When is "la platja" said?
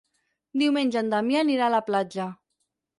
1.77-2.31